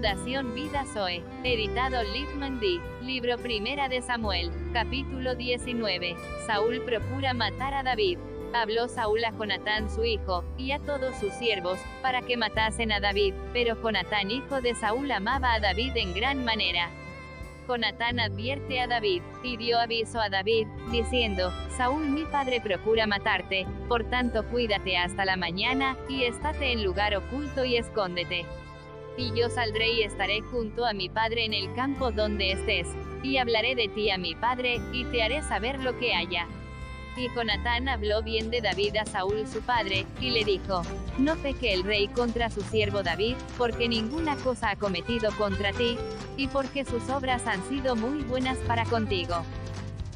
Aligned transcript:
Fundación 0.00 0.54
Vida 0.54 0.86
Zoe. 0.86 1.22
Editado 1.44 2.02
Littman 2.02 2.58
D. 2.58 2.80
Libro 3.02 3.36
Primera 3.36 3.86
de 3.86 4.00
Samuel. 4.00 4.50
Capítulo 4.72 5.34
19. 5.34 6.16
Saúl 6.46 6.80
procura 6.86 7.34
matar 7.34 7.74
a 7.74 7.82
David. 7.82 8.16
Habló 8.54 8.88
Saúl 8.88 9.22
a 9.26 9.30
Jonatán 9.30 9.90
su 9.90 10.02
hijo, 10.02 10.42
y 10.56 10.70
a 10.72 10.78
todos 10.78 11.14
sus 11.16 11.34
siervos, 11.34 11.78
para 12.00 12.22
que 12.22 12.38
matasen 12.38 12.92
a 12.92 13.00
David, 13.00 13.34
pero 13.52 13.76
Jonatán 13.82 14.30
hijo 14.30 14.62
de 14.62 14.74
Saúl 14.74 15.10
amaba 15.10 15.52
a 15.52 15.60
David 15.60 15.92
en 15.96 16.14
gran 16.14 16.46
manera. 16.46 16.88
Jonatán 17.68 18.20
advierte 18.20 18.80
a 18.80 18.86
David, 18.86 19.20
y 19.42 19.58
dio 19.58 19.78
aviso 19.78 20.18
a 20.18 20.30
David, 20.30 20.66
diciendo, 20.90 21.52
Saúl 21.76 22.08
mi 22.08 22.24
padre 22.24 22.62
procura 22.62 23.06
matarte, 23.06 23.66
por 23.86 24.04
tanto 24.08 24.46
cuídate 24.46 24.96
hasta 24.96 25.26
la 25.26 25.36
mañana, 25.36 25.98
y 26.08 26.24
estate 26.24 26.72
en 26.72 26.84
lugar 26.84 27.14
oculto 27.14 27.66
y 27.66 27.76
escóndete 27.76 28.46
y 29.16 29.32
yo 29.34 29.48
saldré 29.50 29.92
y 29.92 30.02
estaré 30.02 30.40
junto 30.40 30.84
a 30.86 30.92
mi 30.92 31.08
padre 31.08 31.44
en 31.44 31.54
el 31.54 31.72
campo 31.74 32.10
donde 32.10 32.52
estés, 32.52 32.86
y 33.22 33.36
hablaré 33.36 33.74
de 33.74 33.88
ti 33.88 34.10
a 34.10 34.18
mi 34.18 34.34
padre, 34.34 34.80
y 34.92 35.04
te 35.04 35.22
haré 35.22 35.42
saber 35.42 35.80
lo 35.80 35.98
que 35.98 36.14
haya. 36.14 36.46
Y 37.16 37.28
Jonatán 37.34 37.88
habló 37.88 38.22
bien 38.22 38.50
de 38.50 38.60
David 38.60 38.96
a 38.96 39.04
Saúl 39.04 39.46
su 39.46 39.60
padre, 39.60 40.06
y 40.20 40.30
le 40.30 40.44
dijo, 40.44 40.82
No 41.18 41.36
peque 41.36 41.74
el 41.74 41.82
rey 41.82 42.08
contra 42.08 42.50
su 42.50 42.62
siervo 42.62 43.02
David, 43.02 43.36
porque 43.58 43.88
ninguna 43.88 44.36
cosa 44.36 44.70
ha 44.70 44.76
cometido 44.76 45.30
contra 45.36 45.72
ti, 45.72 45.98
y 46.36 46.46
porque 46.48 46.84
sus 46.84 47.08
obras 47.10 47.46
han 47.46 47.62
sido 47.68 47.96
muy 47.96 48.22
buenas 48.22 48.58
para 48.58 48.84
contigo. 48.84 49.42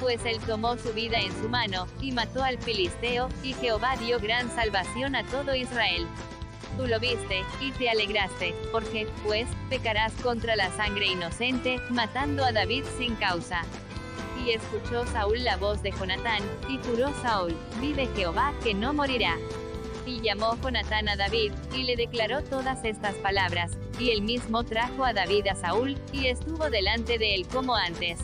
Pues 0.00 0.24
él 0.24 0.38
tomó 0.46 0.76
su 0.76 0.92
vida 0.92 1.18
en 1.18 1.32
su 1.42 1.48
mano, 1.48 1.86
y 2.00 2.12
mató 2.12 2.42
al 2.42 2.58
filisteo, 2.58 3.28
y 3.42 3.52
Jehová 3.54 3.96
dio 3.96 4.20
gran 4.20 4.50
salvación 4.50 5.16
a 5.16 5.24
todo 5.24 5.54
Israel 5.54 6.06
tú 6.76 6.86
lo 6.86 7.00
viste, 7.00 7.44
y 7.60 7.70
te 7.72 7.90
alegraste, 7.90 8.54
porque, 8.70 9.06
pues, 9.24 9.46
pecarás 9.68 10.12
contra 10.22 10.56
la 10.56 10.70
sangre 10.70 11.06
inocente, 11.06 11.80
matando 11.90 12.44
a 12.44 12.52
David 12.52 12.84
sin 12.98 13.14
causa. 13.16 13.62
Y 14.44 14.50
escuchó 14.50 15.06
Saúl 15.06 15.42
la 15.42 15.56
voz 15.56 15.82
de 15.82 15.90
Jonatán, 15.90 16.42
y 16.68 16.78
juró 16.78 17.12
Saúl, 17.22 17.56
vive 17.80 18.08
Jehová, 18.14 18.52
que 18.62 18.74
no 18.74 18.92
morirá. 18.92 19.36
Y 20.04 20.20
llamó 20.20 20.56
Jonatán 20.62 21.08
a 21.08 21.16
David, 21.16 21.52
y 21.74 21.84
le 21.84 21.96
declaró 21.96 22.44
todas 22.44 22.84
estas 22.84 23.14
palabras, 23.16 23.72
y 23.98 24.10
él 24.10 24.22
mismo 24.22 24.62
trajo 24.64 25.04
a 25.04 25.12
David 25.12 25.48
a 25.48 25.54
Saúl, 25.54 25.96
y 26.12 26.26
estuvo 26.26 26.70
delante 26.70 27.18
de 27.18 27.34
él 27.34 27.46
como 27.48 27.74
antes. 27.74 28.18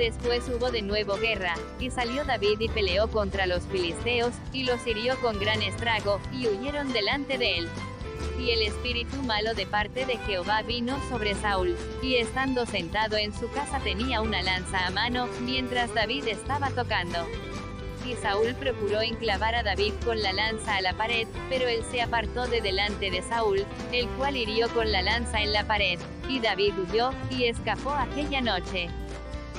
Después 0.00 0.48
hubo 0.48 0.70
de 0.70 0.80
nuevo 0.80 1.18
guerra, 1.18 1.52
y 1.78 1.90
salió 1.90 2.24
David 2.24 2.58
y 2.60 2.68
peleó 2.70 3.10
contra 3.10 3.46
los 3.46 3.64
filisteos, 3.64 4.32
y 4.50 4.64
los 4.64 4.86
hirió 4.86 5.20
con 5.20 5.38
gran 5.38 5.60
estrago, 5.60 6.18
y 6.32 6.48
huyeron 6.48 6.90
delante 6.94 7.36
de 7.36 7.58
él. 7.58 7.68
Y 8.38 8.48
el 8.52 8.62
espíritu 8.62 9.22
malo 9.24 9.52
de 9.52 9.66
parte 9.66 10.06
de 10.06 10.16
Jehová 10.16 10.62
vino 10.62 10.98
sobre 11.10 11.34
Saúl, 11.34 11.76
y 12.02 12.14
estando 12.14 12.64
sentado 12.64 13.18
en 13.18 13.38
su 13.38 13.50
casa 13.50 13.78
tenía 13.80 14.22
una 14.22 14.40
lanza 14.40 14.86
a 14.86 14.90
mano, 14.90 15.28
mientras 15.42 15.92
David 15.92 16.28
estaba 16.28 16.70
tocando. 16.70 17.26
Y 18.06 18.14
Saúl 18.14 18.54
procuró 18.54 19.02
enclavar 19.02 19.54
a 19.54 19.62
David 19.62 19.92
con 20.06 20.22
la 20.22 20.32
lanza 20.32 20.76
a 20.76 20.80
la 20.80 20.94
pared, 20.94 21.28
pero 21.50 21.68
él 21.68 21.84
se 21.90 22.00
apartó 22.00 22.46
de 22.46 22.62
delante 22.62 23.10
de 23.10 23.20
Saúl, 23.20 23.66
el 23.92 24.08
cual 24.16 24.38
hirió 24.38 24.70
con 24.70 24.90
la 24.90 25.02
lanza 25.02 25.42
en 25.42 25.52
la 25.52 25.66
pared, 25.66 25.98
y 26.26 26.40
David 26.40 26.72
huyó, 26.78 27.10
y 27.28 27.44
escapó 27.44 27.90
aquella 27.90 28.40
noche. 28.40 28.88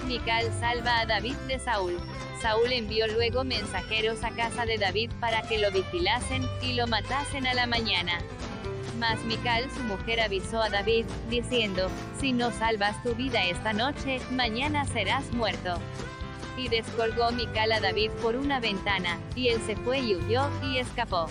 Mical 0.06 0.52
salva 0.60 1.00
a 1.00 1.06
David 1.06 1.36
de 1.48 1.60
Saúl. 1.60 1.98
Saúl 2.42 2.72
envió 2.72 3.08
luego 3.08 3.44
mensajeros 3.44 4.24
a 4.24 4.32
casa 4.32 4.66
de 4.66 4.78
David 4.78 5.12
para 5.20 5.42
que 5.44 5.60
lo 5.60 5.72
vigilasen, 5.72 6.48
y 6.62 6.74
lo 6.74 6.88
matasen 6.88 7.46
a 7.48 7.54
la 7.54 7.68
mañana. 7.68 8.20
Mas 9.00 9.24
Mical 9.26 9.70
su 9.72 9.84
mujer 9.84 10.22
avisó 10.22 10.62
a 10.62 10.70
David, 10.70 11.06
diciendo, 11.30 11.90
Si 12.20 12.34
no 12.34 12.52
salvas 12.52 13.02
tu 13.04 13.16
vida 13.16 13.44
esta 13.46 13.74
noche, 13.74 14.20
mañana 14.32 14.86
serás 14.86 15.32
muerto. 15.34 15.80
Y 16.58 16.68
descolgó 16.68 17.32
Mical 17.32 17.72
a 17.72 17.80
David 17.80 18.12
por 18.22 18.36
una 18.36 18.60
ventana, 18.60 19.20
y 19.36 19.50
él 19.50 19.62
se 19.66 19.76
fue 19.76 20.00
y 20.00 20.16
huyó, 20.16 20.50
y 20.64 20.78
escapó. 20.78 21.28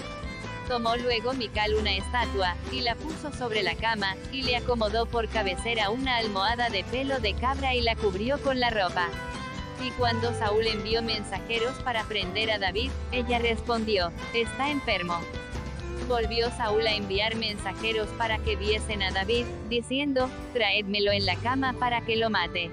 Tomó 0.71 0.95
luego 0.95 1.33
Mical 1.33 1.75
una 1.75 1.97
estatua, 1.97 2.55
y 2.71 2.83
la 2.83 2.95
puso 2.95 3.33
sobre 3.33 3.65
la 3.65 3.75
cama, 3.75 4.15
y 4.31 4.45
le 4.45 4.55
acomodó 4.55 5.05
por 5.05 5.27
cabecera 5.27 5.91
una 5.91 6.19
almohada 6.19 6.71
de 6.71 6.85
pelo 6.85 7.19
de 7.19 7.35
cabra 7.35 7.75
y 7.75 7.81
la 7.81 7.97
cubrió 7.97 8.41
con 8.41 8.61
la 8.61 8.71
ropa. 8.71 9.09
Y 9.85 9.91
cuando 9.91 10.33
Saúl 10.33 10.65
envió 10.69 11.03
mensajeros 11.03 11.75
para 11.83 12.05
prender 12.05 12.53
a 12.53 12.61
David, 12.61 12.93
ella 13.11 13.41
respondió, 13.41 14.13
está 14.33 14.71
enfermo. 14.71 15.19
Volvió 16.07 16.49
Saúl 16.53 16.87
a 16.87 16.95
enviar 16.95 17.35
mensajeros 17.35 18.07
para 18.11 18.39
que 18.39 18.55
viesen 18.55 19.03
a 19.03 19.11
David, 19.11 19.47
diciendo, 19.69 20.31
traédmelo 20.53 21.11
en 21.11 21.27
la 21.27 21.35
cama 21.35 21.73
para 21.81 22.03
que 22.03 22.15
lo 22.15 22.31
mate. 22.31 22.71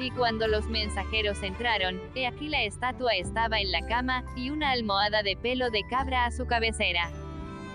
Y 0.00 0.10
cuando 0.12 0.48
los 0.48 0.66
mensajeros 0.66 1.42
entraron, 1.42 2.00
he 2.14 2.26
aquí 2.26 2.48
la 2.48 2.64
estatua 2.64 3.12
estaba 3.12 3.60
en 3.60 3.70
la 3.70 3.86
cama, 3.86 4.24
y 4.34 4.48
una 4.48 4.70
almohada 4.70 5.22
de 5.22 5.36
pelo 5.36 5.70
de 5.70 5.82
cabra 5.86 6.24
a 6.24 6.30
su 6.30 6.46
cabecera. 6.46 7.10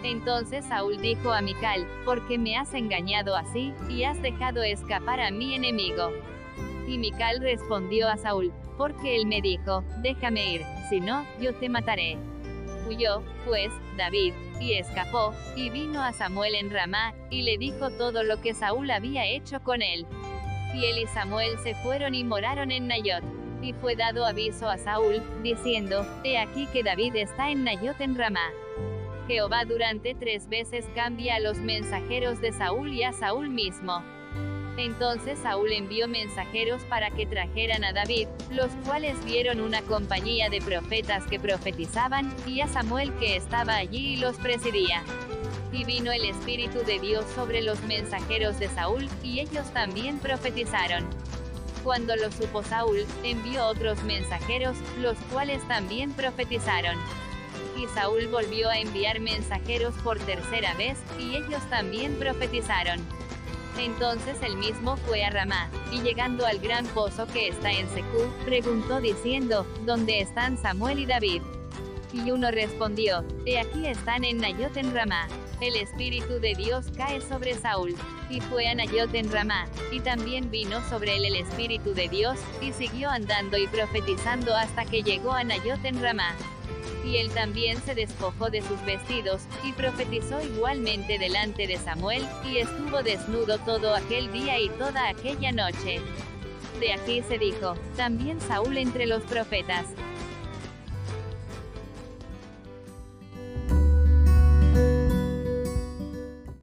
Entonces 0.01 0.65
Saúl 0.65 0.99
dijo 0.99 1.31
a 1.31 1.41
Mical, 1.41 1.85
¿por 2.03 2.27
qué 2.27 2.39
me 2.39 2.57
has 2.57 2.73
engañado 2.73 3.35
así, 3.35 3.73
y 3.89 4.05
has 4.05 4.19
dejado 4.23 4.63
escapar 4.63 5.19
a 5.19 5.29
mi 5.29 5.53
enemigo? 5.53 6.11
Y 6.87 6.97
Mical 6.97 7.41
respondió 7.41 8.09
a 8.09 8.17
Saúl, 8.17 8.51
porque 8.75 9.15
él 9.15 9.27
me 9.27 9.41
dijo, 9.41 9.83
déjame 10.01 10.51
ir, 10.51 10.61
si 10.89 11.01
no, 11.01 11.27
yo 11.39 11.53
te 11.53 11.69
mataré. 11.69 12.17
Huyó, 12.87 13.23
pues, 13.45 13.71
David, 13.97 14.33
y 14.59 14.73
escapó, 14.73 15.35
y 15.55 15.69
vino 15.69 16.01
a 16.01 16.11
Samuel 16.11 16.55
en 16.55 16.71
Ramá, 16.71 17.13
y 17.29 17.43
le 17.43 17.59
dijo 17.59 17.91
todo 17.91 18.23
lo 18.23 18.41
que 18.41 18.55
Saúl 18.55 18.89
había 18.89 19.27
hecho 19.27 19.61
con 19.61 19.83
él 19.83 20.07
y 20.75 20.85
él 20.85 20.99
y 20.99 21.07
Samuel 21.07 21.57
se 21.63 21.73
fueron 21.75 22.13
y 22.13 22.23
moraron 22.23 22.71
en 22.71 22.87
Nayot. 22.87 23.23
Y 23.61 23.73
fue 23.73 23.95
dado 23.95 24.25
aviso 24.25 24.69
a 24.69 24.77
Saúl, 24.77 25.21
diciendo, 25.41 26.05
He 26.23 26.37
aquí 26.37 26.67
que 26.67 26.83
David 26.83 27.15
está 27.15 27.49
en 27.49 27.63
Nayot 27.63 27.99
en 28.01 28.15
Ramá. 28.15 28.51
Jehová 29.27 29.65
durante 29.65 30.13
tres 30.13 30.47
veces 30.49 30.85
cambia 30.93 31.35
a 31.35 31.39
los 31.39 31.57
mensajeros 31.57 32.41
de 32.41 32.51
Saúl 32.51 32.93
y 32.93 33.03
a 33.03 33.13
Saúl 33.13 33.49
mismo. 33.49 34.03
Entonces 34.77 35.39
Saúl 35.39 35.71
envió 35.71 36.07
mensajeros 36.07 36.83
para 36.83 37.09
que 37.09 37.25
trajeran 37.25 37.83
a 37.85 37.93
David, 37.93 38.27
los 38.51 38.69
cuales 38.85 39.23
vieron 39.23 39.61
una 39.61 39.81
compañía 39.81 40.49
de 40.49 40.59
profetas 40.59 41.25
que 41.25 41.39
profetizaban, 41.39 42.35
y 42.45 42.59
a 42.59 42.67
Samuel 42.67 43.13
que 43.13 43.37
estaba 43.37 43.75
allí 43.75 44.15
y 44.15 44.17
los 44.17 44.35
presidía 44.35 45.01
y 45.75 45.83
vino 45.83 46.11
el 46.11 46.25
Espíritu 46.25 46.79
de 46.85 46.99
Dios 46.99 47.25
sobre 47.35 47.61
los 47.61 47.81
mensajeros 47.83 48.57
de 48.59 48.69
Saúl, 48.69 49.09
y 49.23 49.39
ellos 49.39 49.71
también 49.73 50.19
profetizaron. 50.19 51.05
Cuando 51.83 52.15
lo 52.15 52.31
supo 52.31 52.63
Saúl, 52.63 53.05
envió 53.23 53.65
otros 53.65 54.01
mensajeros, 54.03 54.77
los 54.99 55.17
cuales 55.31 55.65
también 55.67 56.13
profetizaron. 56.13 56.97
Y 57.77 57.87
Saúl 57.87 58.27
volvió 58.27 58.69
a 58.69 58.79
enviar 58.79 59.19
mensajeros 59.19 59.93
por 60.03 60.17
tercera 60.19 60.73
vez, 60.75 60.97
y 61.19 61.35
ellos 61.35 61.61
también 61.69 62.15
profetizaron. 62.15 62.99
Entonces 63.77 64.37
él 64.41 64.55
mismo 64.55 64.95
fue 64.95 65.25
a 65.25 65.29
Ramá, 65.29 65.69
y 65.91 65.99
llegando 66.01 66.45
al 66.45 66.59
gran 66.59 66.85
pozo 66.87 67.27
que 67.27 67.49
está 67.49 67.71
en 67.71 67.89
Secú, 67.89 68.23
preguntó 68.45 69.01
diciendo, 69.01 69.67
¿Dónde 69.85 70.21
están 70.21 70.57
Samuel 70.57 70.99
y 70.99 71.05
David? 71.05 71.41
Y 72.15 72.31
uno 72.31 72.49
respondió, 72.49 73.23
He 73.45 73.59
aquí 73.59 73.85
están 73.85 74.23
en 74.23 74.37
Nayot 74.37 74.77
en 74.77 74.93
Ramá 74.93 75.27
el 75.61 75.77
Espíritu 75.77 76.39
de 76.39 76.53
Dios 76.53 76.85
cae 76.97 77.21
sobre 77.21 77.55
Saúl, 77.55 77.95
y 78.29 78.41
fue 78.41 78.67
a 78.67 78.75
Nayot 78.75 79.13
en 79.13 79.31
Ramá, 79.31 79.67
y 79.91 79.99
también 79.99 80.51
vino 80.51 80.81
sobre 80.89 81.15
él 81.15 81.25
el 81.25 81.35
Espíritu 81.35 81.93
de 81.93 82.09
Dios, 82.09 82.37
y 82.61 82.73
siguió 82.73 83.09
andando 83.09 83.57
y 83.57 83.67
profetizando 83.67 84.53
hasta 84.55 84.85
que 84.85 85.01
llegó 85.01 85.31
a 85.31 85.43
Nayot 85.43 85.83
en 85.85 86.01
Ramá. 86.01 86.35
Y 87.05 87.17
él 87.17 87.29
también 87.29 87.77
se 87.85 87.93
despojó 87.93 88.49
de 88.49 88.61
sus 88.61 88.83
vestidos, 88.85 89.43
y 89.63 89.71
profetizó 89.73 90.41
igualmente 90.41 91.17
delante 91.17 91.67
de 91.67 91.78
Samuel, 91.78 92.25
y 92.45 92.57
estuvo 92.57 93.01
desnudo 93.01 93.57
todo 93.59 93.95
aquel 93.95 94.31
día 94.31 94.59
y 94.59 94.69
toda 94.69 95.07
aquella 95.09 95.51
noche. 95.51 96.01
De 96.79 96.91
aquí 96.91 97.23
se 97.28 97.37
dijo, 97.37 97.75
también 97.95 98.41
Saúl 98.41 98.78
entre 98.78 99.05
los 99.05 99.23
profetas, 99.23 99.85